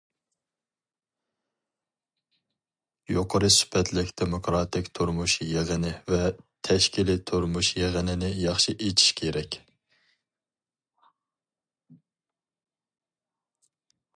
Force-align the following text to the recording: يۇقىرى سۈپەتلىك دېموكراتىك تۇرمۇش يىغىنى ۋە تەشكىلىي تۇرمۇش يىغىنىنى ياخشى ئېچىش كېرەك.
يۇقىرى 3.15 3.51
سۈپەتلىك 3.55 4.09
دېموكراتىك 4.21 4.89
تۇرمۇش 4.99 5.35
يىغىنى 5.49 5.91
ۋە 6.13 6.21
تەشكىلىي 6.69 7.19
تۇرمۇش 7.33 7.71
يىغىنىنى 7.81 8.33
ياخشى 8.47 8.77
ئېچىش 8.79 9.15
كېرەك. 9.21 9.61